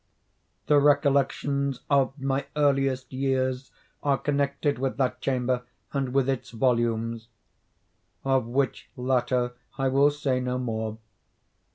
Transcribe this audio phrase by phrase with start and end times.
[0.65, 3.69] The recollections of my earliest years
[4.01, 5.61] are connected with that chamber,
[5.93, 7.27] and with its volumes—of
[8.47, 10.97] which latter I will say no more.